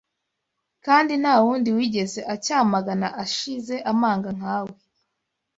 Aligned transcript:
kandi 0.85 1.13
nta 1.21 1.33
wundi 1.43 1.69
wigeze 1.77 2.19
acyamagana 2.33 3.07
ashize 3.23 3.75
amanga 3.91 4.29
nka 4.37 4.57
we 4.65 4.75